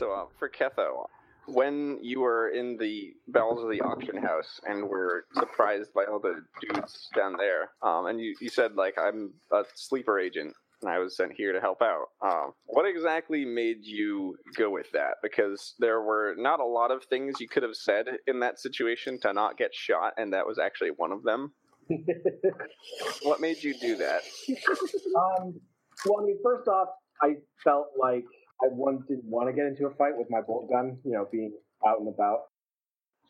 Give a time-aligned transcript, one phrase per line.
[0.00, 1.04] So uh, for Ketho,
[1.46, 6.18] when you were in the bowels of the auction house and were surprised by all
[6.18, 10.90] the dudes down there, um, and you, you said like I'm a sleeper agent and
[10.90, 12.06] I was sent here to help out.
[12.22, 15.16] Um, what exactly made you go with that?
[15.22, 19.20] Because there were not a lot of things you could have said in that situation
[19.20, 21.52] to not get shot, and that was actually one of them.
[23.22, 24.22] what made you do that?
[24.48, 25.60] Um,
[26.06, 26.88] well, I mean, first off,
[27.22, 28.24] I felt like
[28.62, 31.26] I one didn't want to get into a fight with my bolt gun, you know,
[31.30, 31.52] being
[31.86, 32.48] out and about.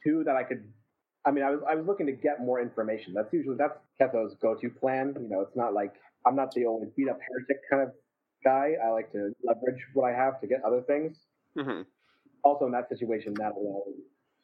[0.05, 0.65] Two, that I could.
[1.27, 3.13] I mean, I was I was looking to get more information.
[3.15, 5.15] That's usually that's Ketho's go-to plan.
[5.21, 5.95] You know, it's not like
[6.27, 7.93] I'm not the only beat up heretic kind of
[8.45, 8.73] guy.
[8.85, 11.19] I like to leverage what I have to get other things.
[11.57, 11.83] hmm
[12.43, 13.95] Also, in that situation, that alone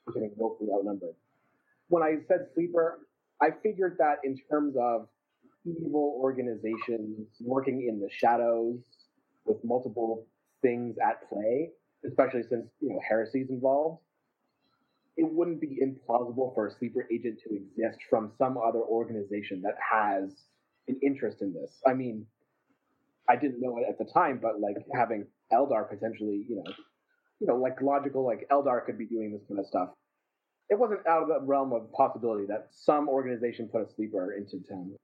[0.07, 1.15] was getting woefully outnumbered.
[1.89, 3.01] When I said sleeper,
[3.41, 5.09] I figured that in terms of
[5.65, 8.79] evil organizations working in the shadows
[9.45, 10.27] with multiple
[10.67, 11.71] things at play,
[12.05, 14.01] especially since you know heresy's involved,
[15.17, 19.77] it wouldn't be implausible for a sleeper agent to exist from some other organization that
[19.93, 20.33] has
[20.89, 21.81] an interest in this.
[21.87, 22.27] I mean,
[23.29, 26.73] I didn't know it at the time, but like having Eldar potentially, you know,
[27.41, 29.91] you know, like logical, like Eldar could be doing this kind of stuff.
[30.69, 34.59] It wasn't out of the realm of possibility that some organization put a sleeper into
[34.69, 34.97] town.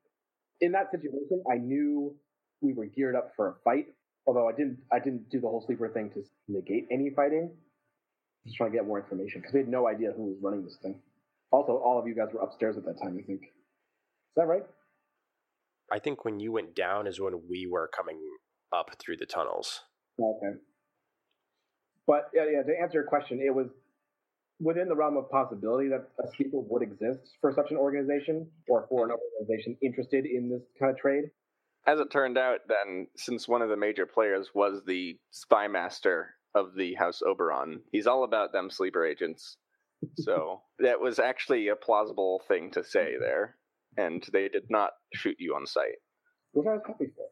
[0.60, 2.14] In that situation, I knew
[2.60, 3.86] we were geared up for a fight.
[4.26, 7.50] Although I didn't, I didn't do the whole sleeper thing to negate any fighting.
[8.46, 10.76] Just trying to get more information because we had no idea who was running this
[10.82, 11.00] thing.
[11.50, 13.16] Also, all of you guys were upstairs at that time.
[13.18, 13.42] I think.
[13.42, 14.62] Is that right?
[15.90, 18.18] I think when you went down is when we were coming
[18.72, 19.82] up through the tunnels.
[20.20, 20.58] Okay.
[22.06, 23.68] But yeah, yeah, to answer your question, it was
[24.60, 28.86] within the realm of possibility that a sleeper would exist for such an organization or
[28.88, 31.24] for an organization interested in this kind of trade.
[31.86, 36.30] As it turned out, then, since one of the major players was the spy master
[36.54, 39.56] of the House Oberon, he's all about them sleeper agents.
[40.18, 43.56] So that was actually a plausible thing to say there,
[43.96, 45.98] and they did not shoot you on sight.
[46.52, 47.26] which I was happy for.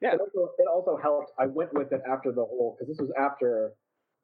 [0.00, 0.14] Yeah.
[0.14, 1.32] It also, it also helped.
[1.38, 3.72] I went with it after the whole because this was after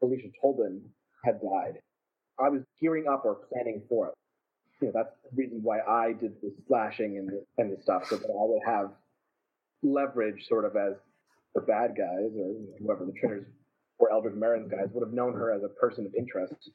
[0.00, 0.80] Felicia Tolbin
[1.24, 1.80] had died.
[2.40, 4.14] I was gearing up or planning for it.
[4.80, 8.06] You know, that's the reason why I did the slashing and the, and the stuff,
[8.06, 8.90] so that I would have
[9.83, 10.94] leverage, sort of as
[11.55, 13.47] the bad guys or whoever the trainers
[13.99, 16.71] or Eldrick Marin's guys would have known her as a person of interest.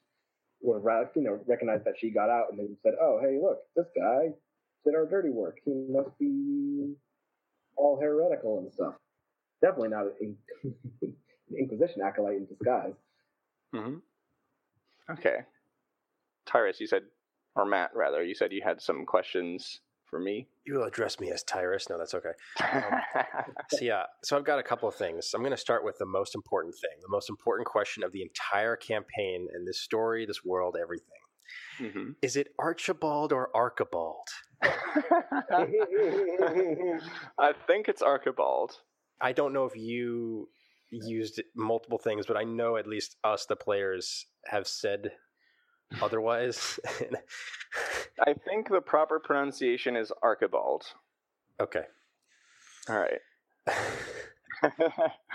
[0.62, 3.60] Would have you know recognized that she got out and they said, "Oh, hey, look,
[3.76, 4.30] this guy
[4.86, 5.58] did our dirty work.
[5.66, 6.94] He must be
[7.76, 8.96] all heretical and stuff.
[9.62, 10.38] Definitely not an
[11.02, 11.14] in-
[11.60, 12.94] Inquisition acolyte in disguise.
[13.76, 13.98] Mm-hmm.
[15.12, 15.40] Okay.
[16.46, 17.04] Tyrus, you said,
[17.56, 19.82] or Matt, rather, you said you had some questions
[20.14, 20.48] for me.
[20.66, 21.90] You will address me as Tyrus.
[21.90, 22.34] No, that's okay.
[23.72, 25.32] So yeah, so I've got a couple of things.
[25.34, 28.22] I'm going to start with the most important thing, the most important question of the
[28.22, 31.08] entire campaign and this story, this world, everything.
[31.80, 34.28] hmm Is it Archibald or Archibald?
[34.62, 35.66] I
[37.68, 38.74] think it's Archibald.
[39.20, 40.50] I don't know if you
[40.92, 45.12] used multiple things, but I know at least us, the players, have said
[46.02, 46.80] otherwise.
[48.26, 50.84] I think the proper pronunciation is Archibald.
[51.60, 51.84] okay.
[52.90, 53.20] All right.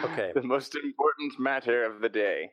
[0.03, 0.31] Okay.
[0.35, 2.53] the most important matter of the day.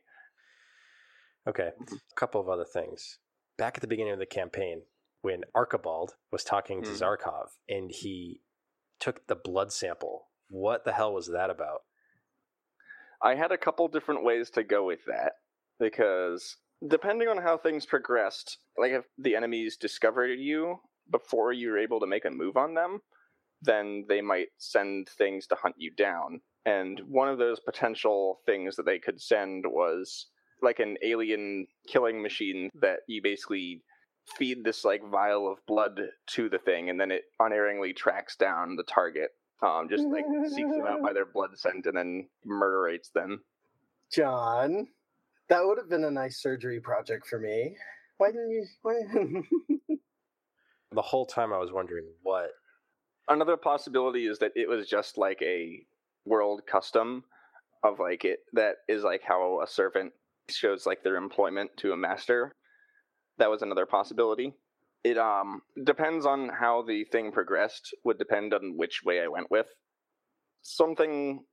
[1.48, 1.70] Okay.
[1.80, 3.20] A couple of other things.
[3.58, 4.82] Back at the beginning of the campaign,
[5.22, 6.96] when Archibald was talking to Hmm.
[6.96, 8.42] Zarkov and he
[9.00, 11.84] took the blood sample, what the hell was that about?
[13.22, 15.34] I had a couple different ways to go with that
[15.80, 16.58] because
[16.88, 20.80] depending on how things progressed, like if the enemies discovered you
[21.12, 23.00] before you were able to make a move on them,
[23.62, 26.42] then they might send things to hunt you down.
[26.66, 30.28] And one of those potential things that they could send was
[30.62, 33.84] like an alien killing machine that you basically
[34.38, 38.76] feed this like vial of blood to the thing and then it unerringly tracks down
[38.76, 39.30] the target
[39.62, 43.44] um, just like seeks them out by their blood scent and then murderates them.
[44.12, 44.88] John,
[45.50, 47.76] that would have been a nice surgery project for me.
[48.18, 48.66] Why didn't you?
[48.82, 48.96] Why...
[50.96, 52.52] The whole time I was wondering what.
[53.28, 55.86] Another possibility is that it was just like a
[56.26, 57.26] world custom
[57.84, 60.14] of like it that is like how a servant
[60.50, 62.56] shows like their employment to a master.
[63.40, 64.54] That was another possibility.
[65.04, 69.52] It um depends on how the thing progressed would depend on which way I went
[69.52, 69.68] with.
[70.62, 71.44] Something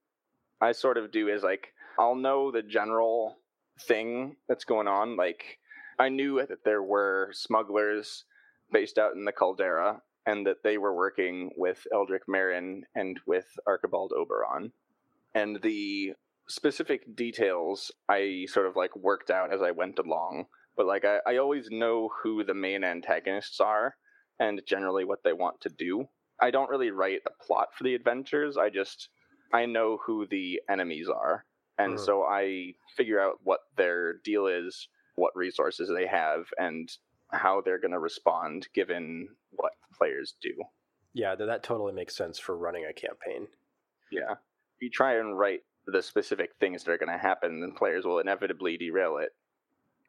[0.60, 3.38] I sort of do is like I'll know the general
[3.80, 5.16] thing that's going on.
[5.16, 5.58] Like
[5.98, 8.24] I knew that there were smugglers
[8.70, 13.46] based out in the Caldera and that they were working with Eldrick Marin and with
[13.66, 14.72] Archibald Oberon.
[15.34, 16.12] And the
[16.48, 20.46] specific details I sort of like worked out as I went along,
[20.76, 23.96] but like I, I always know who the main antagonists are
[24.38, 26.06] and generally what they want to do.
[26.40, 28.56] I don't really write a plot for the adventures.
[28.56, 29.08] I just
[29.52, 31.44] I know who the enemies are,
[31.78, 31.98] and Mhm.
[31.98, 36.88] so I figure out what their deal is, what resources they have, and
[37.30, 40.62] how they're going to respond given what players do.
[41.14, 43.48] Yeah, that totally makes sense for running a campaign.
[44.10, 44.32] Yeah.
[44.32, 48.04] If you try and write the specific things that are going to happen, then players
[48.04, 49.34] will inevitably derail it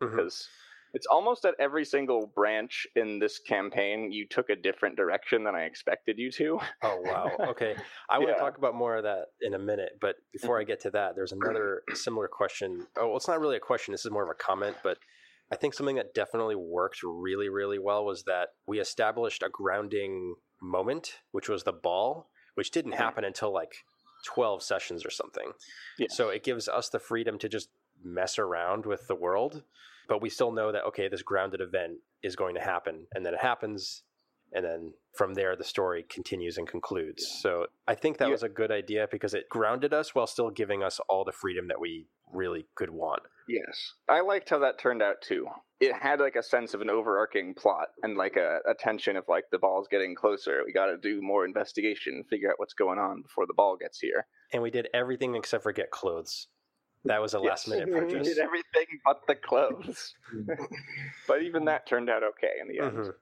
[0.01, 0.12] Mhm.
[0.12, 0.50] because
[0.94, 5.56] it's almost at every single branch in this campaign you took a different direction than
[5.56, 6.60] I expected you to.
[6.84, 7.31] Oh wow.
[7.50, 7.75] Okay.
[8.10, 10.81] I want to talk about more of that in a minute, but before I get
[10.81, 12.86] to that, there's another similar question.
[12.98, 13.92] Oh, well, it's not really a question.
[13.92, 14.98] This is more of a comment, but
[15.51, 20.36] I think something that definitely worked really, really well was that we established a grounding
[20.62, 22.98] moment, which was the ball, which didn't Mhm.
[22.98, 23.74] happen until like
[24.25, 25.51] 12 sessions or something.
[25.98, 26.07] Yeah.
[26.10, 27.69] So it gives us the freedom to just
[28.01, 29.63] mess around with the world,
[30.08, 33.34] but we still know that okay, this grounded event is going to happen, and then
[33.34, 34.04] it happens,
[34.54, 37.26] and then from there the story continues and concludes.
[37.42, 38.32] So I think that Yeah.
[38.32, 41.68] was a good idea because it grounded us while still giving us all the freedom
[41.68, 43.22] that we really could want.
[43.48, 43.94] Yes.
[44.10, 45.48] I liked how that turned out too.
[45.80, 49.26] It had like a sense of an overarching plot and like a, a tension of
[49.28, 50.64] like the ball's getting closer.
[50.66, 54.00] We got to do more investigation, figure out what's going on before the ball gets
[54.00, 54.26] here.
[54.54, 56.48] And we did everything except for get clothes.
[57.06, 57.76] That was a last Yes.
[57.76, 58.28] minute We purchase.
[58.28, 60.16] did everything but the clothes.
[61.28, 62.98] but even that turned out okay in the end.
[62.98, 63.14] Mhm.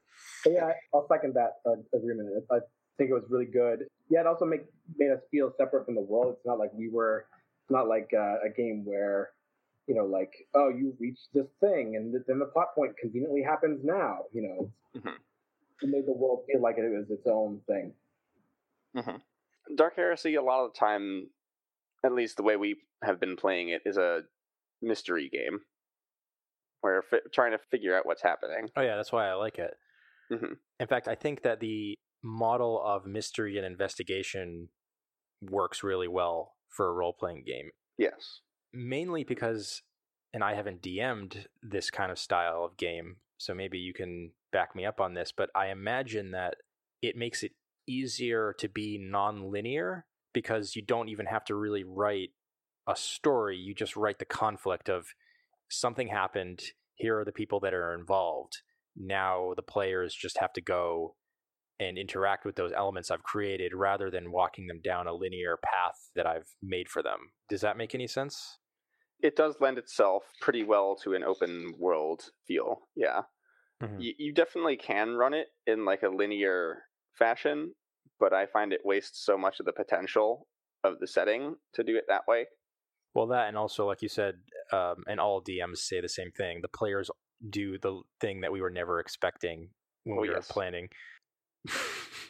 [0.43, 2.45] But yeah, I'll second that uh, agreement.
[2.51, 2.59] I
[2.97, 3.87] think it was really good.
[4.09, 4.61] Yeah, it also make,
[4.97, 6.35] made us feel separate from the world.
[6.37, 7.25] It's not like we were.
[7.63, 9.31] It's not like uh, a game where,
[9.87, 13.81] you know, like oh, you reached this thing, and then the plot point conveniently happens
[13.83, 14.25] now.
[14.33, 15.15] You know, Mhm.
[15.81, 17.93] it made the world feel like it was its own thing.
[19.75, 21.29] Dark Heresy, a lot of the time,
[22.05, 24.21] at least the way we have been playing it, is a
[24.81, 25.59] mystery game.
[26.81, 28.69] Where fi- trying to figure out what's happening.
[28.75, 29.75] Oh yeah, that's why I like it.
[30.31, 30.57] Mhm.
[30.79, 34.69] In fact, I think that the model of mystery and investigation
[35.41, 37.71] works really well for a role playing game.
[37.97, 38.41] Yes.
[38.73, 39.81] Mainly because,
[40.33, 44.75] and I haven't DM'd this kind of style of game, so maybe you can back
[44.75, 46.55] me up on this, but I imagine that
[47.01, 47.51] it makes it
[47.87, 52.31] easier to be non-linear because you don't even have to really write
[52.87, 53.57] a story.
[53.57, 55.07] You just write the conflict of
[55.69, 56.63] something happened.
[56.95, 58.61] Here are the people that are involved.
[58.95, 61.15] Now the players just have to go
[61.79, 66.11] and interact with those elements I've created rather than walking them down a linear path
[66.15, 67.33] that I've made for them.
[67.49, 68.59] Does that make any sense?
[69.19, 72.89] It does lend itself pretty well to an open world feel.
[72.93, 73.23] Yeah.
[73.81, 74.01] Mhm.
[74.01, 77.75] You, you definitely can run it in like a linear fashion,
[78.21, 80.47] but I find it wastes so much of the potential
[80.85, 82.45] of the setting to do it that way.
[83.13, 84.35] Well, that and also, like you said,
[84.71, 86.59] um, and all DMs say the same thing.
[86.61, 87.11] The players
[87.49, 89.69] do the thing that we were never expecting
[90.05, 90.47] when Oh, we yes.
[90.47, 90.87] were planning.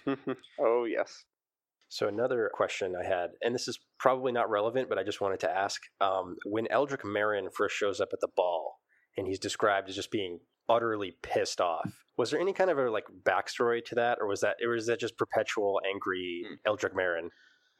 [0.59, 1.25] oh, yes.
[1.89, 5.41] So another question I had, and this is probably not relevant, but I just wanted
[5.41, 8.79] to ask: um, when Eldrick Marin first shows up at the ball,
[9.17, 10.39] and he's described as just being
[10.71, 14.41] utterly pissed off, was there any kind of a like backstory to that, or was
[14.41, 16.53] that, or was that just perpetual angry Hmm.
[16.65, 17.29] Eldrick Marin?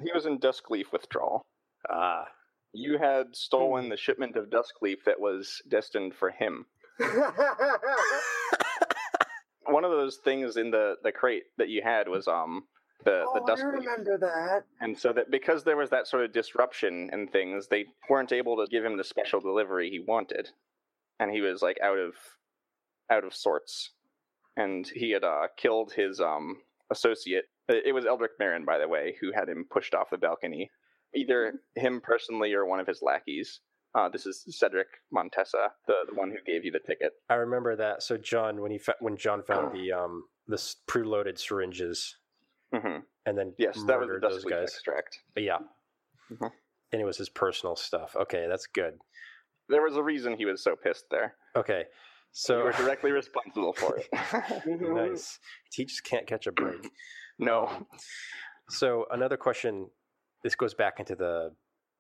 [0.04, 1.42] He was in Duskleaf withdrawal.
[1.90, 2.26] Ah,
[2.74, 6.66] You had stolen the shipment of Duskleaf that was destined for him.
[9.66, 12.64] One of those things in the, the crate that you had was um
[13.06, 14.64] the, oh, the I remember that.
[14.80, 18.58] And so that because there was that sort of disruption and things, they weren't able
[18.58, 20.50] to give him the special delivery he wanted.
[21.20, 22.14] And he was like out of
[23.12, 23.92] out of sorts.
[24.58, 26.58] And he had uh, killed his um
[26.92, 27.46] associate.
[27.70, 30.70] It was Eldrick Marin, by the way, who had him pushed off the balcony.
[31.16, 33.60] Either him personally or one of his lackeys.
[33.94, 37.12] Uh, this is Cedric Montessa, the, the one who gave you the ticket.
[37.30, 38.02] I remember that.
[38.04, 40.56] So John, when he fa- when John found the um the
[40.88, 42.18] preloaded syringes,
[42.74, 44.64] hmm and then Yes, that was the those guys.
[44.74, 45.20] extract.
[45.34, 45.58] But yeah,
[46.32, 46.52] Mhm.
[46.94, 48.16] and it was his personal stuff.
[48.16, 48.98] Okay, that's good.
[49.70, 51.36] There was a reason he was so pissed there.
[51.56, 51.86] Okay,
[52.34, 54.08] So you are directly responsible for it.
[54.82, 55.38] nice.
[55.74, 56.90] He just can't catch a break.
[57.40, 57.88] no.
[58.70, 59.90] So another question.
[60.44, 61.52] This goes back into the,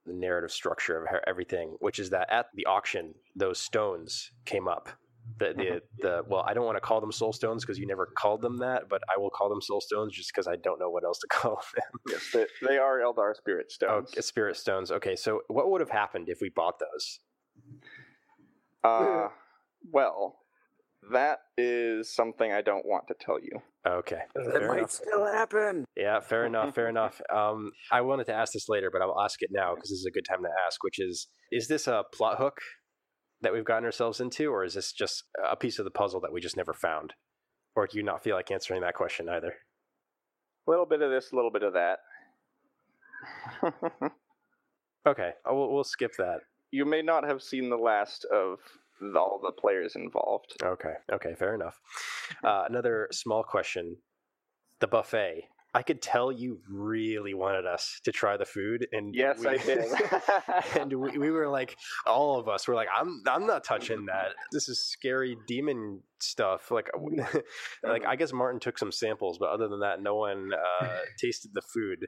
[0.05, 4.89] the narrative structure of everything, which is that at the auction, those stones came up.
[5.37, 8.07] The the the well, I don't want to call them soul stones because you never
[8.17, 10.89] called them that, but I will call them soul stones just because I don't know
[10.89, 12.01] what else to call them.
[12.09, 14.25] Yes, they, they are Eldar spirit Oh, stones.
[14.25, 14.91] spirit stones.
[14.91, 17.19] Okay, so what would have happened if we bought those?
[18.83, 19.27] Uh,
[19.91, 20.39] well,
[21.11, 23.59] that is something I don't want to tell you.
[23.87, 24.19] Okay.
[24.35, 24.91] It fair might enough.
[24.91, 25.85] still happen.
[25.97, 26.75] Yeah, fair enough.
[26.75, 27.21] Fair enough.
[27.33, 30.05] Um, I wanted to ask this later, but I'll ask it now because this is
[30.07, 30.83] a good time to ask.
[30.83, 32.57] Which is, is this a plot hook
[33.41, 36.31] that we've gotten ourselves into, or is this just a piece of the puzzle that
[36.31, 37.13] we just never found?
[37.75, 39.55] Or do you not feel like answering that question either?
[40.67, 41.99] A little bit of this, a little bit of that.
[45.07, 46.41] Okay, uh, we'll, we'll skip that.
[46.69, 48.59] you may not have seen the last of
[49.01, 50.55] the- all the players involved.
[50.63, 51.79] Okay, okay, fair enough.
[52.43, 53.97] Uh, another small question:
[54.79, 55.47] the buffet.
[55.73, 59.55] I could tell you really wanted us to try the food, and Yes, we, I
[59.65, 59.85] did.
[60.77, 64.33] and we, we were like, all of us were like, I'm I'm not touching that.
[64.51, 66.71] This is scary demon stuff.
[66.71, 66.89] Like,
[67.83, 70.87] like I guess Martin took some samples, but other than that, no one uh,
[71.21, 72.05] tasted the food.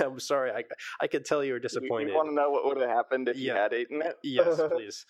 [0.00, 0.52] I'm sorry.
[0.52, 0.62] I
[1.00, 2.10] I could tell you were disappointed.
[2.10, 4.16] You want to know what would have happened if you had eaten it?
[4.22, 5.04] Yes, please.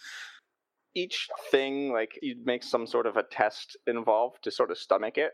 [0.94, 5.16] Each thing, like you'd make some sort of a test involved to sort of stomach
[5.18, 5.32] it,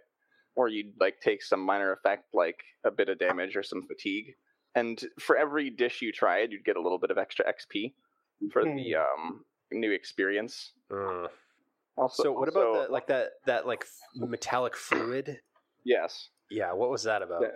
[0.55, 4.35] or you'd like take some minor effect, like a bit of damage or some fatigue.
[4.75, 7.93] And for every dish you tried, you'd get a little bit of extra XP
[8.53, 10.73] for the um, new experience.
[10.93, 11.27] Mm.
[11.97, 15.41] Also, So what about also- the like that that like f- metallic fluid?
[15.85, 16.29] Yes.
[16.50, 17.43] Yeah, what was that about?
[17.43, 17.49] Yeah.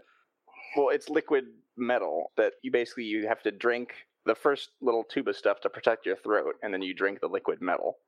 [0.76, 1.44] Well, it's liquid
[1.76, 5.68] metal that you basically you have to drink the first little tube of stuff to
[5.70, 7.98] protect your throat, and then you drink the liquid metal.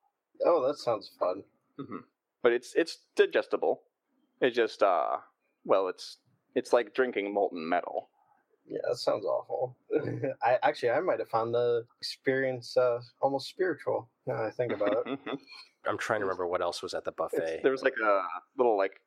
[0.45, 1.43] Oh, that sounds fun.
[2.43, 3.83] But it's it's digestible.
[4.41, 5.17] It just uh
[5.65, 6.19] well, it's
[6.55, 8.11] it's like drinking molten metal.
[8.67, 9.77] Yeah, that sounds awful.
[10.43, 14.09] I actually I might have found the experience uh, almost spiritual.
[14.27, 15.19] Now that I think about it.
[15.87, 17.61] I'm trying to remember what else was at the It's- buffet.
[17.63, 18.23] there was like a
[18.57, 19.01] little like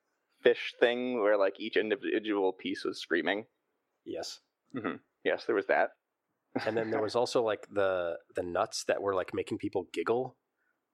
[0.43, 3.45] fish thing where like each individual piece was screaming.
[4.05, 4.39] Yes.
[4.75, 4.97] Mm-hmm.
[5.23, 5.91] Yes, there was that.
[6.65, 10.35] And then there was also like the the nuts that were like making people giggle.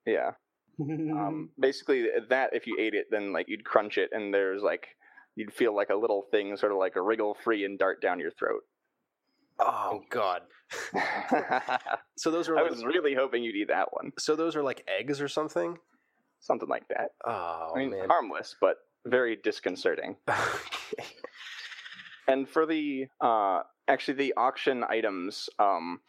[0.06, 0.32] Yeah.
[0.80, 4.88] Um, basically, that if you ate it, then like you'd crunch it, and there's like
[5.36, 8.20] you'd feel like a little thing, sort of like a wriggle free and dart down
[8.20, 8.62] your throat.
[9.60, 10.42] Oh god.
[12.16, 14.88] So those were I was really hoping you'd eat that one, so those are like
[14.88, 15.78] eggs or something?
[16.44, 17.12] something like that.
[17.26, 18.08] Oh I mean, man.
[18.08, 20.16] harmless, but very disconcerting.
[20.28, 21.06] Okay.
[22.28, 26.00] And for the uh, actually the auction items, um,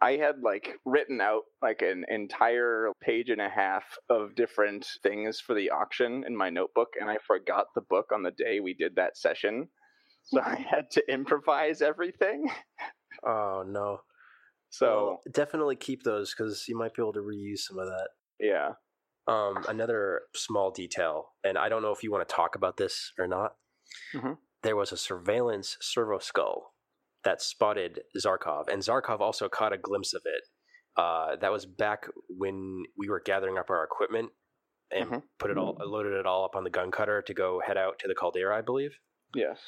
[0.00, 5.40] I had like written out like an entire page and a half of different things
[5.40, 8.74] for the auction in my notebook, and I forgot the book on the day we
[8.74, 9.68] did that session,
[10.24, 12.50] so I had to improvise everything.
[13.24, 14.00] oh no.
[14.70, 18.08] So Well, definitely keep those because you might be able to reuse some of that.
[18.40, 18.72] yeah,
[19.26, 23.12] Um, another small detail, and I don't know if you want to talk about this
[23.18, 23.56] or not.
[24.14, 24.38] Mhm.
[24.64, 26.72] There was a surveillance servo skull
[27.22, 30.42] that spotted Zarkov, and Zarkov also caught a glimpse of it.
[31.00, 34.30] Uh, that was back when we were gathering up our equipment
[34.90, 35.22] and Mhm.
[35.38, 37.98] put it all, loaded it all up on the gun cutter to go head out
[38.00, 38.98] to the caldera, I believe.
[39.34, 39.60] yes,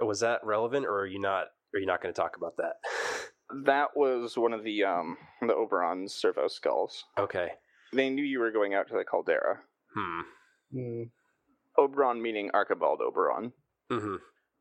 [0.00, 1.48] Was that relevant, or are you not?
[1.74, 2.76] Are you not going to talk about that?
[3.64, 7.04] that was one of the um the Oberon's servo skulls.
[7.18, 7.52] okay.
[7.92, 9.62] They knew you were going out to the caldera.
[9.94, 10.20] Hmm.
[10.72, 11.02] Hmm.
[11.78, 13.52] Oberon meaning Archibald Oberon.
[14.00, 14.16] Hmm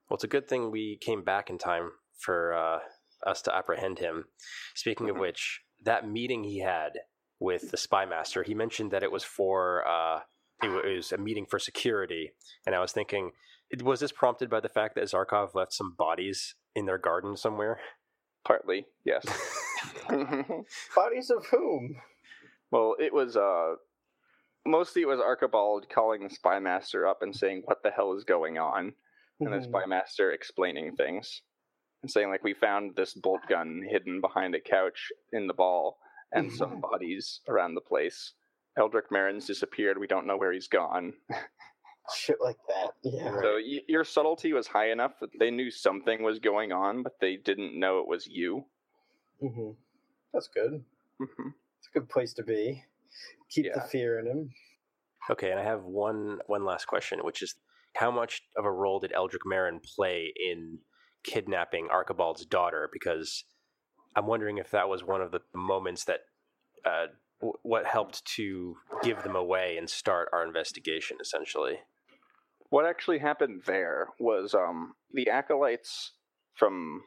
[0.10, 2.80] Well, it's a good thing we came back in time for uh,
[3.30, 4.26] us to apprehend him.
[4.76, 5.22] Speaking of Mhm.
[5.22, 6.92] which, that meeting he had
[7.40, 10.20] with the spy master, he mentioned that it was for uh,
[10.64, 12.34] it was a meeting for security,
[12.66, 13.32] and I was thinking,
[13.82, 17.80] was this prompted by the fact that Zarkov left some bodies in their garden somewhere?
[18.46, 19.26] Partly, yes.
[20.96, 21.96] Bodies of whom?
[22.72, 23.76] well, it was uh
[24.66, 28.24] mostly it was Archibald calling the spy master up and saying what the hell is
[28.24, 28.94] going on,
[29.42, 31.42] and the spy master explaining things
[32.04, 35.98] and saying like we found this bolt gun hidden behind a couch in the ball
[36.32, 38.34] and some bodies around the place.
[38.78, 39.98] Eldrick Marin's disappeared.
[40.00, 41.14] We don't know where he's gone.
[42.16, 42.92] Shit like that.
[43.04, 43.32] Yeah.
[43.42, 47.14] So y- your subtlety was high enough that they knew something was going on, but
[47.22, 48.66] they didn't know it was you.
[49.40, 49.72] hmm
[50.34, 50.84] That's good.
[51.20, 52.84] hmm It's a good place to be.
[53.50, 54.50] Keep the fear in him.
[55.30, 57.56] Okay, and I have one one last question, which is
[57.96, 60.80] how much of a role did Eldrick Marin play in
[61.24, 62.90] kidnapping Archibald's daughter?
[62.92, 63.44] Because
[64.16, 66.22] I'm wondering if that was one of the moments that
[66.86, 67.08] uh,
[67.40, 71.80] w- what helped to give them away and start our investigation, essentially.
[72.70, 76.14] What actually happened there was um, the acolytes
[76.56, 77.04] from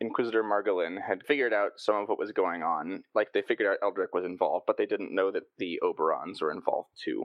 [0.00, 3.02] Inquisitor Margolin had figured out some of what was going on.
[3.14, 6.52] Like they figured out Eldrick was involved, but they didn't know that the Oberons were
[6.52, 7.24] involved too,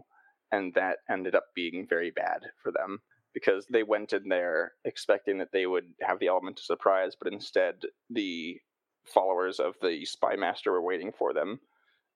[0.51, 2.99] and that ended up being very bad for them
[3.33, 7.31] because they went in there expecting that they would have the element of surprise, but
[7.31, 7.75] instead
[8.09, 8.57] the
[9.05, 11.59] followers of the spy master were waiting for them,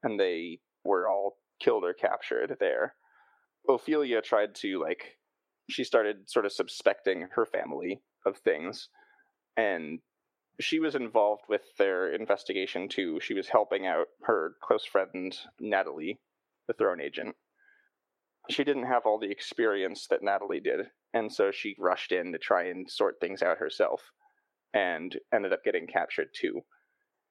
[0.04, 2.96] and they were all killed or captured there.
[3.70, 5.18] Ophelia tried to like
[5.70, 8.90] she started sort of suspecting her family of things
[9.58, 10.00] and
[10.60, 13.20] she was involved with their investigation too.
[13.20, 16.20] She was helping out her close friend Natalie,
[16.68, 17.36] the throne agent.
[18.50, 22.38] She didn't have all the experience that Natalie did, and so she rushed in to
[22.38, 24.02] try and sort things out herself
[24.74, 26.62] and ended up getting captured too.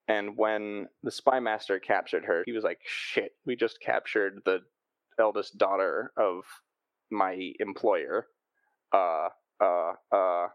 [0.09, 4.63] And when the spy master captured her, he was like, "Shit, we just captured the
[5.19, 6.45] eldest daughter of
[7.11, 8.29] my employer.
[8.93, 9.29] Uh,
[9.61, 10.49] uh, uh,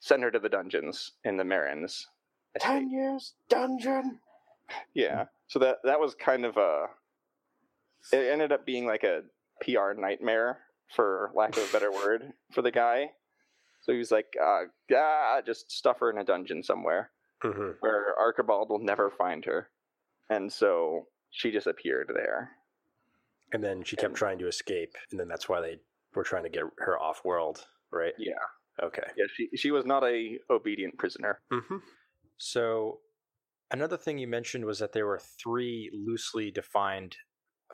[0.00, 2.06] send her to the dungeons in the Marins."
[2.54, 4.20] estate." Ten years dungeon.
[4.94, 5.26] Yeah.
[5.46, 6.86] So that that was kind of a.
[8.12, 9.22] It ended up being like a
[9.60, 10.58] PR nightmare,
[10.94, 13.10] for lack of a better word, for the guy.
[13.82, 14.64] So he was like, uh,
[14.94, 17.10] "Ah, just stuff her in a dungeon somewhere
[17.42, 19.70] hmm where Archibald will never find her,"
[20.28, 22.50] and so she just appeared there.
[23.52, 25.80] And then she kept And- trying to escape, and then that's why they
[26.14, 28.12] were trying to get her off world, right?
[28.18, 28.34] Yeah.
[28.82, 29.08] Okay.
[29.16, 29.24] Yeah.
[29.34, 31.40] She she was not a obedient prisoner.
[31.52, 31.78] Mm-hmm.
[32.36, 33.00] So,
[33.70, 37.16] another thing you mentioned was that there were three loosely defined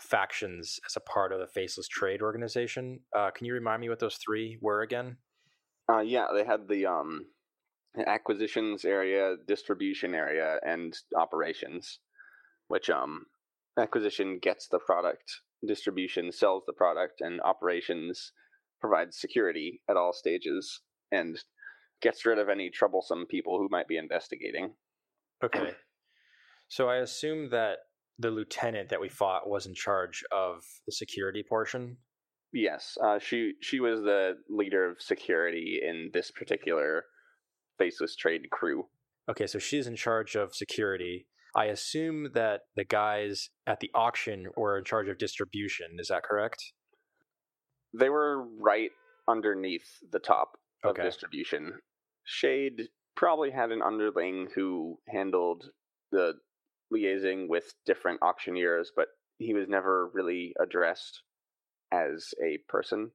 [0.01, 3.01] factions as a part of the Faceless Trade Organization.
[3.17, 5.17] Uh, can you remind me what those three were again?
[5.91, 7.27] Uh, yeah, they had the um,
[8.07, 12.01] acquisitions area, distribution area, and operations.
[12.69, 13.27] Which um,
[13.79, 15.23] acquisition gets the product,
[15.65, 18.33] distribution sells the product, and operations
[18.81, 20.81] provides security at all stages
[21.13, 21.39] and
[22.03, 24.73] gets rid of any troublesome people who might be investigating.
[25.45, 25.73] Okay.
[26.69, 27.79] So, I assume that
[28.19, 31.97] the lieutenant that we fought was in charge of the security portion.
[32.53, 37.05] Yes, uh, she she was the leader of security in this particular
[37.79, 38.87] faceless trade crew.
[39.29, 41.27] Okay, so she's in charge of security.
[41.55, 45.87] I assume that the guys at the auction were in charge of distribution.
[45.99, 46.63] Is that correct?
[47.99, 48.91] They were right
[49.29, 50.53] underneath the top
[50.85, 51.03] of Okay.
[51.03, 51.81] distribution.
[52.25, 55.65] Shade probably had an underling who handled
[56.13, 56.35] the
[56.95, 61.23] liaising with different auctioneers, but he was never really addressed
[61.93, 63.11] as a person.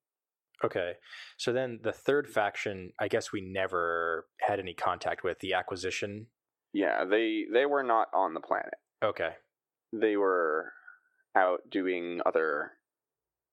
[0.63, 0.93] Okay.
[1.37, 6.27] So then the third faction, I guess we never had any contact with the acquisition.
[6.73, 8.75] Yeah, they they were not on the planet.
[9.03, 9.31] Okay.
[9.91, 10.71] They were
[11.35, 12.73] out doing other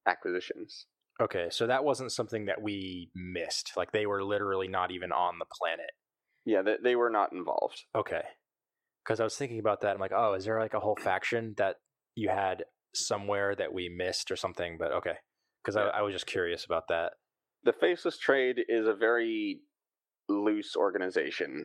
[0.06, 0.86] acquisitions.
[1.20, 1.48] Okay.
[1.50, 3.72] So that wasn't something that we missed.
[3.76, 5.90] Like they were literally not even on the planet.
[6.44, 7.84] Yeah, they, they were not involved.
[7.96, 8.22] Okay.
[9.08, 9.94] Because I was thinking about that.
[9.94, 11.76] I'm like, oh, is there like a whole faction that
[12.14, 14.76] you had somewhere that we missed or something?
[14.78, 15.14] But okay.
[15.64, 15.76] Because.
[15.76, 17.12] I, I was just curious about that.
[17.64, 19.60] the faceless trade is a very
[20.28, 21.64] loose organization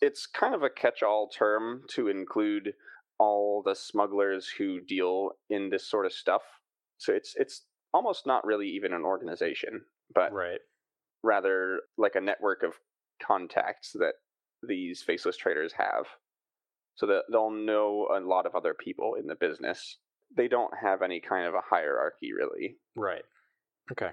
[0.00, 2.72] it's kind of a catch-all term to include
[3.18, 6.42] all the smugglers who deal in this sort of stuff
[6.98, 9.80] so it's it's almost not really even an organization
[10.14, 10.60] but Right.
[11.24, 12.74] rather like a network of
[13.26, 14.14] contacts that
[14.62, 16.04] these faceless traders have
[16.98, 19.98] so that they'll know a lot of other people in the business
[20.36, 23.24] they don't have any kind of a hierarchy really Right.
[23.92, 24.12] Okay.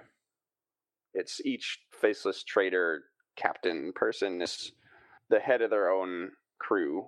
[1.13, 4.71] it's each faceless trader captain person is
[5.29, 7.07] the head of their own crew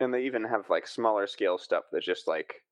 [0.00, 2.62] and they even have like smaller scale stuff that's just like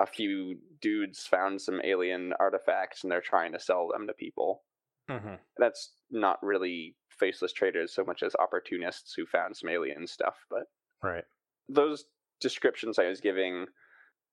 [0.00, 4.64] a few dudes found some alien artifacts and they're trying to sell them to people
[5.10, 5.34] Mm-hmm.
[5.58, 10.64] that's not really faceless traders so much as opportunists who found some alien stuff but
[11.04, 11.24] Right.
[11.68, 12.04] those
[12.40, 13.66] descriptions I was giving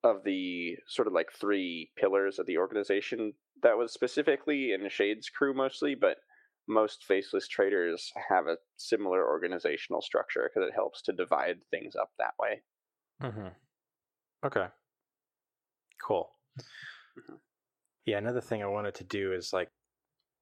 [0.03, 5.29] of the sort of like three pillars of the organization that was specifically in Shade's
[5.29, 6.17] crew mostly, but
[6.67, 12.09] most faceless traders have a similar organizational structure because it helps to divide things up
[12.17, 12.61] that way.
[13.21, 13.47] Mm-hmm.
[14.45, 14.65] Okay.
[16.07, 16.29] Cool.
[17.17, 17.39] Mhm.
[18.05, 19.69] Yeah, another thing I wanted to do is like,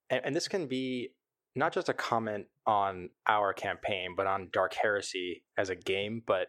[0.09, 1.09] and, and this can be
[1.55, 6.21] not just a comment on our campaign, but on Dark Heresy as a game.
[6.25, 6.47] But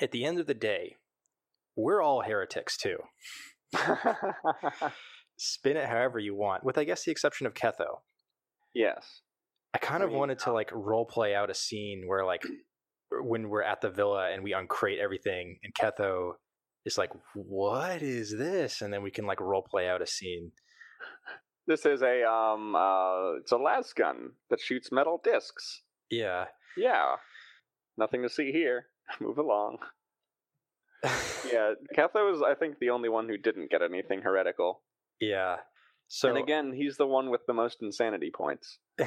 [0.00, 0.96] at the end of the day,
[1.76, 2.98] we're all heretics too.
[5.36, 8.00] Spin it however you want, with I guess the exception of Ketho.
[8.74, 9.20] yes.
[9.74, 12.44] I kind I of mean, wanted to like role play out a scene where like
[13.10, 16.34] when we're at the villa and we uncrate everything and Ketho
[16.84, 20.52] is like, "What is this?" and then we can like role play out a scene.
[21.66, 25.82] This is a um uh it's a las gun that shoots metal discs.
[26.10, 26.46] Yeah.
[26.76, 27.16] Yeah.
[27.96, 28.86] Nothing to see here.
[29.20, 29.78] Move along.
[31.50, 34.82] Yeah, Ketho is I think the only one who didn't get anything heretical.
[35.20, 35.56] yeah.
[36.08, 38.78] So and again, he's the one with the most insanity points.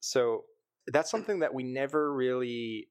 [0.00, 0.44] so
[0.86, 2.88] that's something that we never really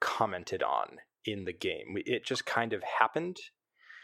[0.00, 1.94] commented on in the game.
[1.96, 3.36] It just kind of happened.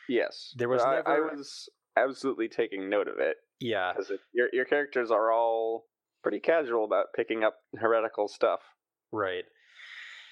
[0.09, 4.65] Yes, There was I, I was absolutely taking note of it Yeah, because your your
[4.65, 5.85] characters are all
[6.23, 8.61] pretty casual about picking up heretical stuff.
[9.13, 9.45] right.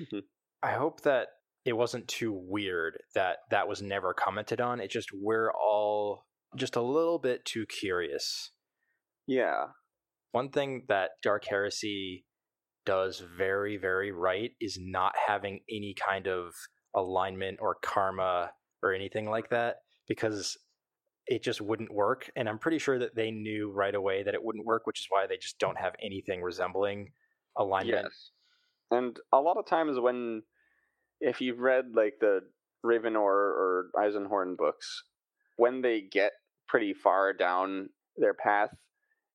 [0.01, 0.23] Mhm.
[0.63, 1.29] I hope that
[1.65, 4.81] it wasn't too weird that that was never commented on.
[4.81, 6.25] It just we're all
[6.57, 8.51] just a little bit too curious.
[9.27, 9.67] Yeah,
[10.33, 12.25] One thing that Dark Heresy
[12.85, 16.55] does very, very right is not having any kind of
[16.95, 19.77] alignment or karma or anything like that
[20.09, 20.59] because
[21.27, 22.31] it just wouldn't work.
[22.37, 25.07] And I'm pretty sure that they knew right away that it wouldn't work, which is
[25.09, 27.13] why they just don't have anything resembling
[27.57, 28.05] alignment.
[28.05, 28.31] Yes.
[28.91, 30.43] And a lot of times when
[31.21, 32.41] if you've read like the
[32.85, 35.05] Ravenor or Eisenhorn books,
[35.57, 36.33] when they get
[36.69, 38.71] pretty far down their path,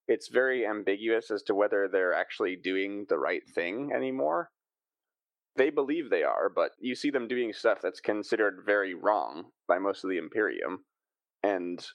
[0.07, 4.49] it's very ambiguous as to whether they're actually doing the right thing anymore.
[5.55, 9.79] They believe they are, but you see them doing stuff that's considered very wrong by
[9.79, 10.83] most of the Imperium.
[11.43, 11.85] And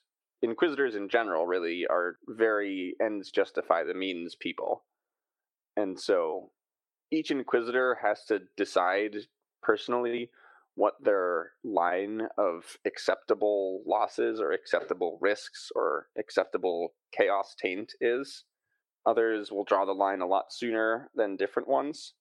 [0.43, 4.85] Inquisitors in general really are very ends justify the means people.
[5.77, 6.51] And so
[7.13, 9.15] each inquisitor has to decide
[9.63, 10.31] personally
[10.75, 18.45] what their line of acceptable losses or acceptable risks or acceptable chaos taint is.
[19.07, 22.15] Others will draw the line a lot sooner than different ones.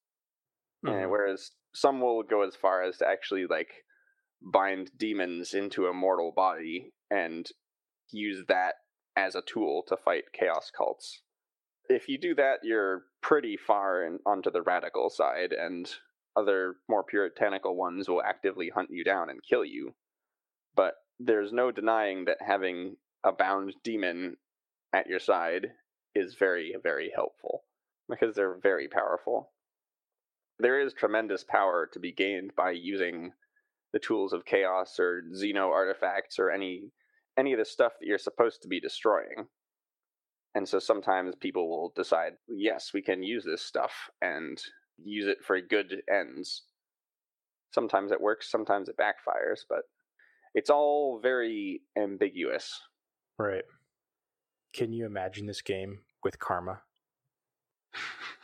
[0.86, 0.92] Mhm.
[0.92, 3.84] And whereas some will go as far as to actually like
[4.42, 7.48] bind demons into a mortal body and
[8.10, 8.76] use that
[9.16, 11.22] as a tool to fight chaos cults
[11.92, 15.90] if you do that, you're pretty far in, onto the radical side, and
[16.36, 19.94] other more puritanical ones will actively hunt you down and kill you.
[20.76, 24.38] But there's no denying that having a bound demon
[24.94, 25.68] at your side
[26.16, 27.64] is very, very helpful
[28.10, 29.52] because they're very powerful.
[30.60, 33.32] There is tremendous power to be gained by using
[33.94, 36.92] the tools of chaos or xeno artifacts or any
[37.38, 39.48] any of the stuff that you're supposed to be destroying.
[40.54, 44.62] And so sometimes people will decide, yes, we can use this stuff and
[45.02, 46.64] use it for good ends.
[47.74, 49.84] Sometimes it works, sometimes it backfires, but
[50.54, 52.82] it's all very ambiguous.
[53.40, 53.64] Right.
[54.74, 56.82] Can you imagine this game with karma?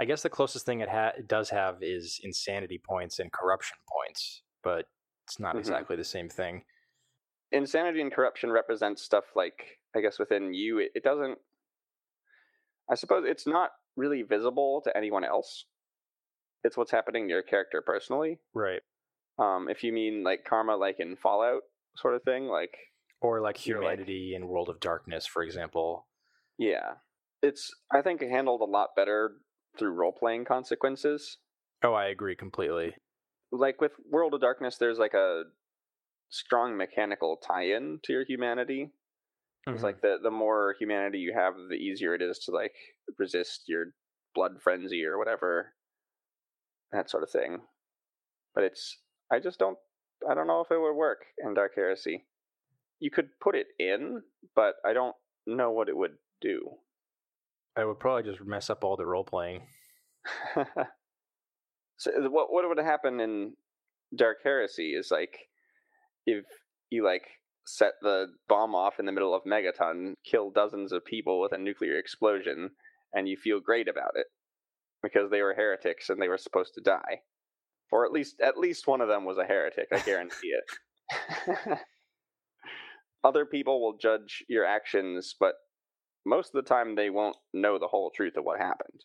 [0.00, 3.76] I guess the closest thing it, ha- it does have is insanity points and corruption
[3.86, 4.86] points, but
[5.26, 5.58] it's not Mhm.
[5.58, 6.64] exactly the same thing.
[7.52, 10.78] Insanity and corruption represents stuff like, I guess, within you.
[10.78, 11.38] It, it doesn't.
[12.90, 15.66] I suppose it's not really visible to anyone else.
[16.64, 18.38] It's what's happening to your character personally.
[18.54, 18.80] Right.
[19.38, 21.62] Um, if you mean like karma, like in Fallout,
[21.96, 22.74] sort of thing, like
[23.20, 26.08] Or like You're like- humanity in World of Darkness, for example.
[26.56, 26.96] Yeah.
[27.42, 29.42] It's I think handled a lot better
[29.78, 31.38] through role playing consequences.
[31.82, 32.96] Oh, I agree completely.
[33.52, 35.44] Like with World of Darkness there's like a
[36.30, 38.92] strong mechanical tie-in to your humanity.
[39.72, 39.84] It's Mhm.
[39.84, 42.76] like the the more humanity you have, the easier it is to like
[43.18, 43.94] resist your
[44.34, 45.74] blood frenzy or whatever.
[46.92, 47.66] That sort of thing.
[48.54, 49.78] But it's I just don't
[50.28, 52.28] I don't know if it would work in Dark Heresy.
[53.00, 56.80] You could put it in, but I don't know what it would do.
[57.80, 59.62] I would probably just mess up all the role playing.
[61.96, 63.54] so what what would happen in
[64.14, 65.36] Dark Heresy is like
[66.26, 66.44] if
[66.90, 67.22] you like
[67.66, 71.58] set the bomb off in the middle of Megaton, kill dozens of people with a
[71.58, 72.70] nuclear explosion,
[73.14, 74.26] and you feel great about it
[75.02, 77.22] because they were heretics and they were supposed to die,
[77.90, 79.88] or at least at least one of them was a heretic.
[79.92, 81.78] I guarantee it.
[83.24, 85.54] Other people will judge your actions, but
[86.24, 89.04] most of the time they won't know the whole truth of what happened.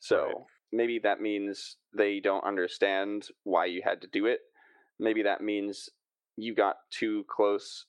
[0.00, 0.36] So Right.
[0.72, 4.40] maybe that means they don't understand why you had to do it.
[4.98, 5.88] Maybe that means
[6.36, 7.86] you got too close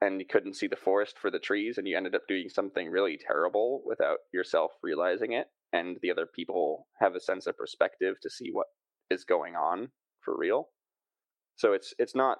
[0.00, 2.90] and you couldn't see the forest for the trees and you ended up doing something
[2.90, 8.16] really terrible without yourself realizing it and the other people have a sense of perspective
[8.22, 8.66] to see what
[9.10, 10.68] is going on for real.
[11.56, 12.38] So it's it's not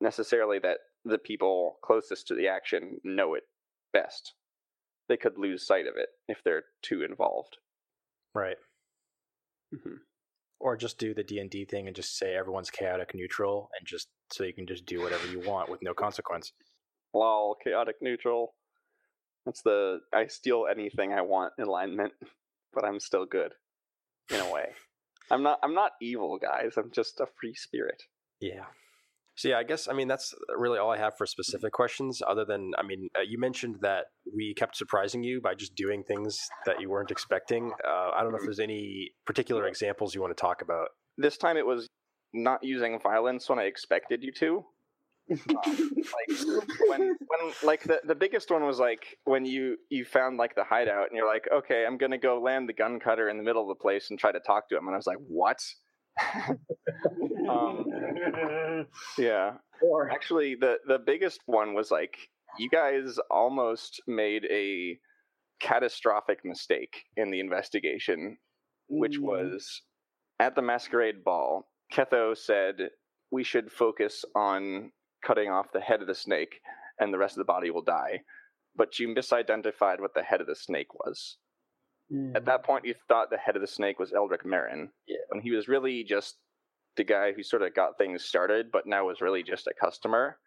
[0.00, 3.44] necessarily that the people closest to the action know it
[3.92, 4.34] best.
[5.08, 7.58] They could lose sight of it if they're too involved.
[8.34, 8.56] Right.
[9.74, 9.98] Mhm.
[10.58, 13.86] Or just do the D and D thing and just say everyone's chaotic neutral, and
[13.86, 16.52] just so you can just do whatever you want with no consequence.
[17.14, 18.54] Lol, chaotic neutral.
[19.44, 22.12] That's the I steal anything I want alignment,
[22.72, 23.54] but I'm still good.
[24.30, 24.74] In a way.
[25.30, 26.76] I'm not I'm not evil, guys.
[26.76, 28.02] I'm just a free spirit.
[28.40, 28.66] Yeah.
[29.36, 32.22] So yeah, I guess I mean that's really all I have for specific questions.
[32.26, 36.02] Other than I mean, uh, you mentioned that we kept surprising you by just doing
[36.04, 37.72] things that you weren't expecting.
[37.86, 40.88] Uh, I don't know if there's any particular examples you want to talk about.
[41.18, 41.86] This time it was
[42.32, 44.64] not using violence when I expected you to.
[45.28, 45.66] like
[46.88, 50.62] when when like the, the biggest one was like when you you found like the
[50.62, 53.60] hideout and you're like okay i'm gonna go land the gun cutter in the middle
[53.60, 55.58] of the place and try to talk to him and i was like what
[57.48, 58.86] um,
[59.18, 59.54] yeah.
[59.82, 62.16] Or actually the the biggest one was like
[62.58, 64.98] you guys almost made a
[65.60, 68.36] catastrophic mistake in the investigation
[68.88, 69.82] which was
[70.38, 72.90] at the masquerade ball ketho said
[73.30, 74.92] we should focus on
[75.24, 76.60] cutting off the head of the snake
[77.00, 78.20] and the rest of the body will die.
[78.76, 81.38] But you misidentified what the head of the snake was.
[82.34, 85.16] At that point you thought the head of the snake was eldrick marin Yeah.
[85.30, 86.36] when he was really just
[86.96, 90.38] the guy who sort of got things started but now was really just a customer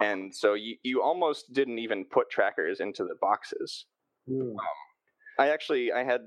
[0.00, 3.86] and so you, you almost didn't even put trackers into the boxes
[4.28, 4.56] Hmm.
[5.38, 6.22] I actually I had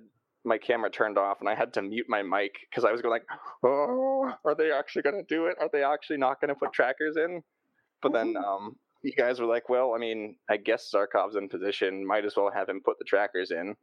[0.45, 3.11] my camera turned off and I had to mute my mic because I was going
[3.11, 3.25] like,
[3.63, 5.57] oh, are they actually going to do it?
[5.59, 7.41] Are they actually not going to put trackers in?
[8.01, 12.05] But then um, you guys were like, well, I mean, I guess Zarkov's in position.
[12.05, 13.75] Might as well have him put the trackers in.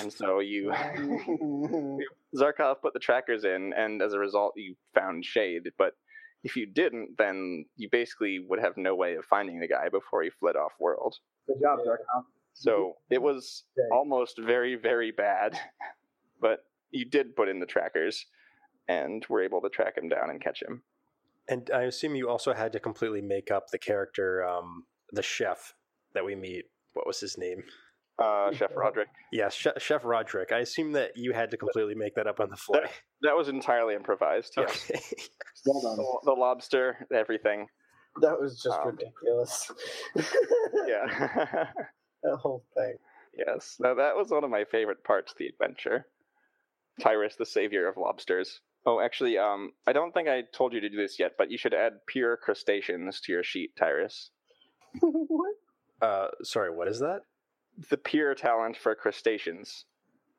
[0.00, 0.72] And so you
[2.36, 5.70] Zarkov put the trackers in, and as a result, you found Shade.
[5.78, 5.94] But
[6.44, 10.22] if you didn't, then you basically would have no way of finding the guy before
[10.22, 11.16] he fled off world.
[11.46, 12.24] Good job, Zarkov.
[12.54, 13.88] So it was Okay.
[13.92, 15.58] almost very, very bad.
[16.40, 16.60] But
[16.92, 18.24] you did put in the trackers
[18.86, 20.84] and were able to track him down and catch him.
[21.48, 25.74] And I assume you also had to completely make up the character, um, the chef
[26.14, 26.66] that we meet.
[26.92, 27.64] What was his name?
[28.18, 29.08] Uh, Chef Roderick.
[29.32, 30.50] Yeah, Chef, chef Roderick.
[30.52, 32.80] I assume that you had to completely make that up on the fly.
[33.22, 34.54] That was entirely improvised.
[34.56, 34.90] Yes.
[34.90, 35.00] Okay.
[35.66, 35.96] Well done.
[35.96, 37.66] The, the lobster, everything.
[38.22, 39.70] that was just Um, ridiculous.
[40.86, 41.66] Yeah.
[42.22, 42.94] that whole thing.
[43.36, 43.76] yes.
[43.80, 46.06] Now, that was one of my favorite parts of the adventure.
[47.00, 48.60] Tyrus, the savior of lobsters.
[48.86, 51.58] Oh, actually, um, I don't think I told you to do this yet, but you
[51.58, 54.30] should add peer crustaceans to your sheet, Tyrus.
[55.00, 55.54] what?
[56.00, 57.22] Uh, sorry, what is that?
[57.90, 59.84] The peer talent for crustaceans.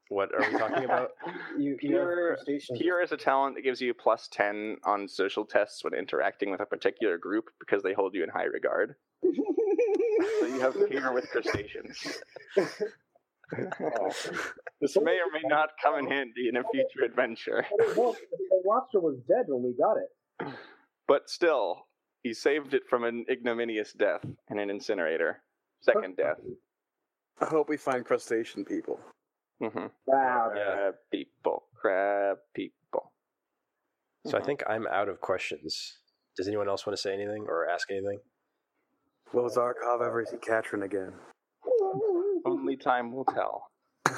[0.09, 1.11] What are we talking about?
[1.57, 2.79] You, you Peer- have.
[2.79, 6.61] Peer is a talent that gives you plus 10 on social tests when interacting with
[6.61, 8.95] a particular group because they hold you in high regard.
[9.23, 12.21] So you have peer with crustaceans.
[12.55, 12.81] this
[15.01, 17.65] may or may not come in handy in a future adventure.
[17.69, 18.15] The
[18.65, 20.53] lobster was dead when we got it.
[21.07, 21.85] But still,
[22.23, 25.41] he saved it from an ignominious death in an incinerator.
[25.81, 26.37] Second death.
[27.41, 28.99] I hope we find crustacean people.
[29.61, 30.49] hmm Wow.
[30.51, 31.63] Crab people.
[31.75, 33.13] Crab people.
[34.25, 35.97] So I think I'm out of questions.
[36.35, 38.19] Does anyone else want to say anything or ask anything?
[39.33, 41.13] Will Zarkov ever see Katrin again?
[42.45, 43.67] Only time will tell.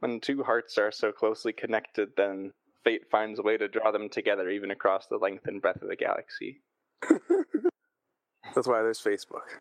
[0.00, 2.52] when two hearts are so closely connected, then
[2.84, 5.88] fate finds a way to draw them together even across the length and breadth of
[5.88, 6.60] the galaxy.
[8.54, 9.60] That's why there's Facebook.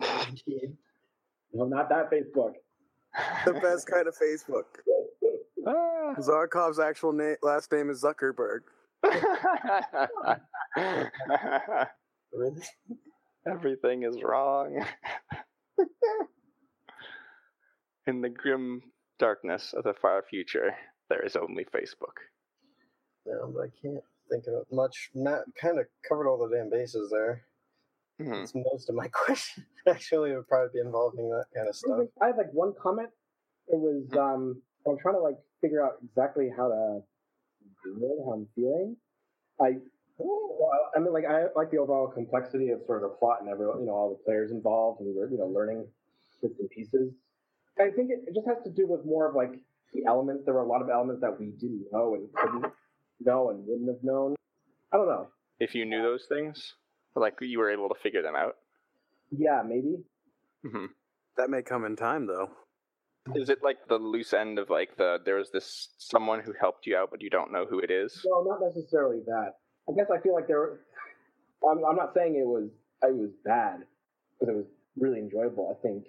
[1.54, 1.70] Indeed.
[1.70, 2.52] No, not that Facebook.
[3.44, 4.64] The best kind of Facebook.
[5.66, 6.14] Ah.
[6.18, 8.60] Zarkov's actual na- last name is Zuckerberg.
[12.32, 12.62] Really?
[13.46, 14.84] Everything is wrong.
[18.06, 18.82] In the grim
[19.18, 20.74] darkness of the far future,
[21.08, 22.16] there is only Facebook.
[23.26, 25.10] No, but I can't think of it much.
[25.14, 27.42] Matt kind of covered all the damn bases there.
[28.20, 28.42] Mhm.
[28.42, 29.66] It's most of my question.
[29.86, 32.00] Actually, would probably be involving that kind of stuff.
[32.22, 33.10] I had like one comment.
[33.68, 37.02] It was um I'm trying to like figure out exactly how to
[37.84, 38.96] do it, how I'm feeling.
[39.60, 39.78] I
[40.18, 43.48] well, I mean like I like the overall complexity of sort of the plot and
[43.50, 45.86] everyone you know, all the players involved and we were, you know, learning
[46.40, 47.12] bits and pieces.
[47.78, 49.58] I think it, it just has to do with more of like
[49.92, 50.44] the elements.
[50.44, 52.72] There were a lot of elements that we didn't know and couldn't
[53.20, 54.36] know and wouldn't have known.
[54.92, 55.28] I don't know.
[55.58, 56.74] If you knew those things,
[57.20, 58.56] like you were able to figure them out.
[59.30, 60.04] Yeah, maybe.
[60.62, 60.86] hmm
[61.36, 62.50] That may come in time, though.
[63.34, 66.86] Is it like the loose end of like the there was this someone who helped
[66.86, 68.20] you out, but you don't know who it is?
[68.26, 69.54] No, not necessarily that.
[69.88, 70.80] I guess I feel like there.
[71.68, 72.68] I'm, I'm not saying it was
[73.02, 73.80] it was bad
[74.38, 74.66] because it was
[74.98, 75.74] really enjoyable.
[75.74, 76.04] I think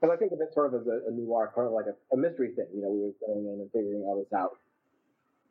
[0.00, 2.14] because I think of it sort of as a, a noir, kind of like a,
[2.14, 2.66] a mystery thing.
[2.74, 4.56] You know, we were going in and figuring all this out.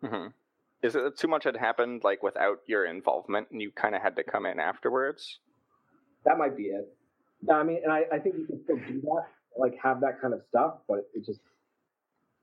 [0.02, 0.28] hmm
[0.84, 4.02] Is it that too much had happened like without your involvement, and you kind of
[4.02, 5.40] had to come in afterwards?
[6.26, 6.88] That might be it.
[7.52, 9.24] I mean, and I, I think you can still do that,
[9.58, 11.40] like have that kind of stuff, but it just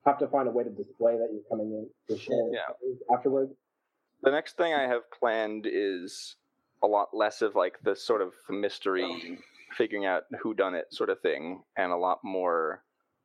[0.05, 3.15] have to find a way to display that you're coming in to share Yeah.
[3.15, 3.53] afterwards.
[4.23, 6.37] The next thing I have planned is
[6.83, 9.39] a lot less of like the sort of mystery,
[9.77, 12.83] figuring out who done it sort of thing, and a lot more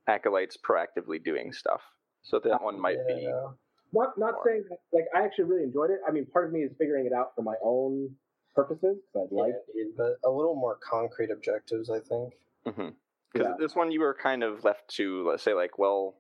[0.07, 1.81] acolytes proactively doing stuff.
[2.23, 3.47] So that one might be Yeah.
[3.93, 4.43] Not not More.
[4.45, 5.99] saying that, like I actually really enjoyed it.
[6.08, 8.15] I mean, part of me is figuring it out for my own
[8.56, 8.97] purposes.
[9.13, 12.34] 'cause I'd like, yeah, but a little more concrete objectives, I think.
[12.63, 13.41] Because Mm-hmm.
[13.41, 13.56] Yeah.
[13.58, 16.15] this one you were kind of left to, let's say, like, well,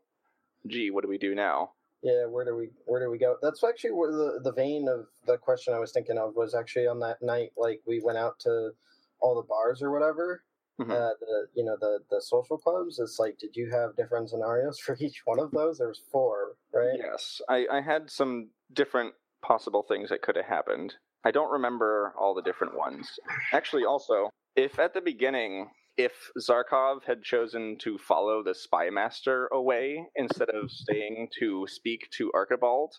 [0.67, 1.73] gee, what do we do now?
[2.01, 3.35] Yeah, where do we where do we go?
[3.41, 6.87] That's actually where the the vein of the question I was thinking of was actually
[6.87, 7.51] on that night.
[7.57, 8.71] Like we went out to
[9.19, 10.43] all the bars or whatever.
[10.79, 10.91] Mhm.
[10.91, 12.99] Uh, the you know the the social clubs.
[12.99, 15.77] It's like, did you have different scenarios for each one of those?
[15.79, 16.97] There was four, right?
[16.97, 20.95] Yes, I, I had some different possible things that could have happened.
[21.25, 23.09] I don't remember all the different ones.
[23.53, 29.47] Actually, also, if at the beginning, if Zarkov had chosen to follow the spy master
[29.51, 32.93] away instead of staying to speak to Archibald,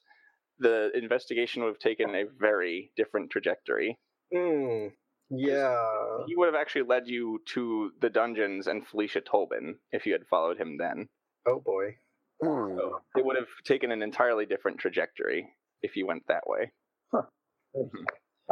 [0.58, 3.96] the investigation would have taken a very different trajectory.
[4.34, 4.88] Hmm.
[5.30, 6.18] Yeah.
[6.26, 10.26] He would have actually led you to the dungeons and Felicia Tolbin if you had
[10.28, 11.06] followed him then.
[11.46, 11.96] Oh boy.
[12.42, 12.76] Hmm.
[12.76, 16.72] So it would have taken an entirely different trajectory if you went that way.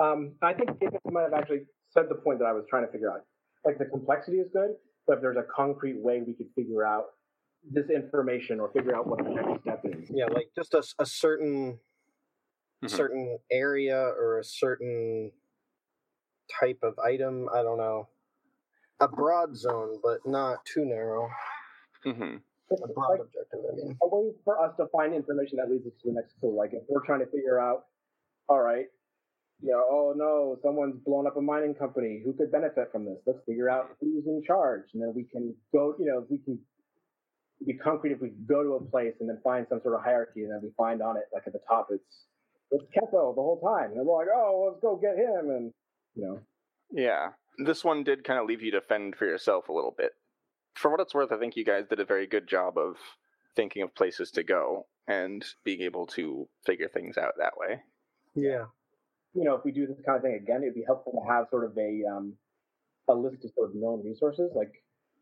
[0.00, 2.92] Um, I think David might have actually said the point that I was trying to
[2.92, 3.22] figure out.
[3.64, 4.70] Like the complexity is good,
[5.06, 7.06] but if there's a concrete way we could figure out
[7.72, 10.08] this information or figure out what the next step is.
[10.10, 11.80] Yeah, like just a, a certain
[12.84, 12.90] Mhm.
[12.90, 15.32] certain area or a certain
[16.60, 17.48] type of item.
[17.52, 18.08] I don't know.
[19.00, 21.28] A broad zone, but not too narrow.
[22.04, 22.36] hmm
[22.70, 23.60] A broad Like objective.
[23.64, 23.96] I mean.
[24.02, 26.54] a way for us to find information that leads us to the next clue.
[26.54, 27.86] Like if we're trying to figure out,
[28.48, 28.86] all right,
[29.62, 32.20] you know, oh no, someone's blown up a mining company.
[32.24, 33.18] Who could benefit from this?
[33.26, 35.94] Let's figure out who's in charge, and then we can go.
[35.98, 36.58] You know, we can
[37.66, 40.42] be concrete if we go to a place and then find some sort of hierarchy,
[40.42, 42.26] and then we find on it, like at the top, it's
[42.70, 45.72] it's Ketho the whole time, and we're like, oh, let's go get him, and
[46.14, 46.40] you know,
[46.90, 47.30] Yeah.
[47.64, 50.12] This one did kind of leave you to fend for yourself a little bit.
[50.80, 52.96] For what it's worth, I think you guys did a very good job of
[53.56, 57.80] thinking of places to go and being able to figure things out that way.
[58.34, 58.66] Yeah.
[59.34, 61.46] you know, if we do this kind of thing again, it'd be helpful to have
[61.50, 62.34] sort of a um,
[63.08, 64.50] a list of sort of known resources.
[64.54, 64.72] Like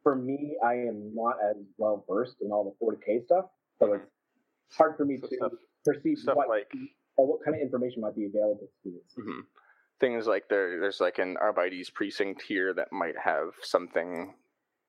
[0.03, 3.47] for me, I am not as well versed in all the 40k stuff,
[3.79, 5.53] so it's hard for me So to stuff-
[5.85, 6.71] perceive Stuff what like
[7.17, 9.15] or what kind of information might be available to students.
[9.17, 9.41] mhm.
[10.01, 14.35] things like there there's like an Arbites precinct here that might have something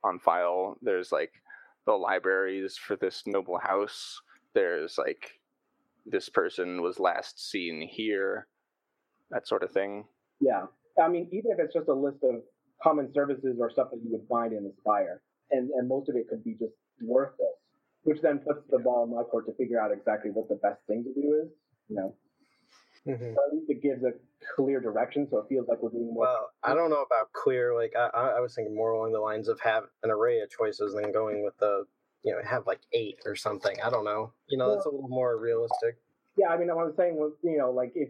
[0.03, 0.77] on file.
[0.81, 1.31] There's like
[1.85, 4.19] the libraries for this noble house.
[4.53, 5.39] There's like
[6.05, 8.47] this person was last seen here.
[9.29, 10.05] That sort of thing.
[10.39, 10.65] Yeah,
[11.01, 12.41] I mean, even if it's just a list of
[12.81, 16.27] common services or stuff that you would find in Aspire, and and most of it
[16.29, 17.57] could be just worthless,
[18.03, 20.79] which then puts the ball in my court to figure out exactly what the best
[20.87, 21.49] thing to do is.
[21.89, 22.15] You know,
[23.07, 23.35] Mhm.
[23.35, 24.13] or at least it gives a
[24.55, 26.25] clear direction, so it feels like we're doing more.
[26.25, 27.73] Well, I don't know about clear.
[27.73, 30.49] Like I, I I was thinking more along the lines of have an array of
[30.49, 31.87] choices than going with the,
[32.23, 33.79] you know, have like eight or something.
[33.81, 34.33] I don't know.
[34.47, 35.97] You know, that's a little more realistic.
[36.37, 38.09] Yeah, I mean, what I was saying was, you know, like if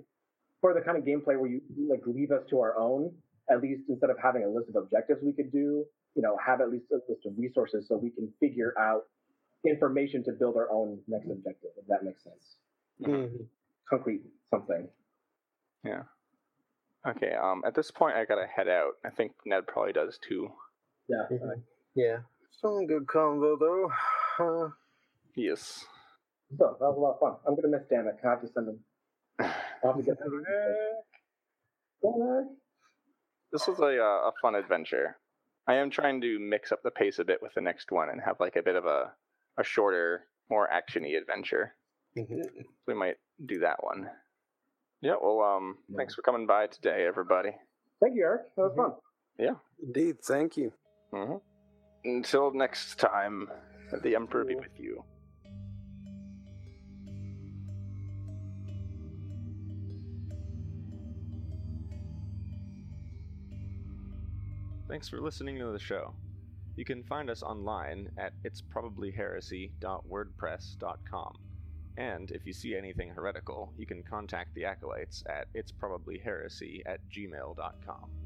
[0.61, 3.15] for the kind of gameplay where you like leave us to our own,
[3.49, 6.59] at least instead of having a list of objectives we could do, you know, have
[6.61, 9.03] at least a list of resources so we can figure out
[9.65, 12.55] information to build our own next objective, if that makes sense.
[13.01, 13.47] Mhm.
[13.89, 14.21] Concrete
[14.51, 14.87] something.
[15.83, 16.03] Yeah.
[17.07, 18.93] Okay, um at this point I gotta head out.
[19.05, 20.49] I think Ned probably does too.
[21.07, 21.25] Yeah.
[21.31, 21.61] Mhm.
[21.95, 22.17] Yeah.
[22.61, 23.91] Some good convo though.
[24.39, 24.69] Uh,
[25.35, 25.85] Yes.
[26.57, 27.35] So that was a lot of fun.
[27.47, 28.23] I'm gonna miss Danik.
[28.25, 28.79] I have to send him.
[29.39, 30.17] I have to get
[32.03, 32.47] Danik.
[33.51, 35.17] This was a uh, a fun adventure.
[35.67, 38.21] I am trying to mix up the pace a bit with the next one and
[38.21, 39.13] have like a bit of a
[39.57, 41.75] a shorter, more actiony adventure.
[42.17, 42.65] Mhm.
[42.87, 44.09] We might do that one.
[45.01, 45.15] Yeah.
[45.21, 47.51] Well, um, thanks for coming by today, everybody.
[48.01, 48.41] Thank you, Eric.
[48.55, 48.93] That was fun.
[49.37, 49.55] Yeah.
[49.81, 50.73] Indeed, thank you.
[51.11, 51.35] hmm
[52.03, 53.49] Until next time,
[54.03, 55.03] the Emperor be with you.
[64.89, 66.13] Thanks for listening to the show.
[66.75, 71.33] You can find us online at itsprobablyheresy.wordpress.com.
[71.97, 78.16] And if you see anything heretical, you can contact the acolytes at itsprobablyheresy at gmail.com.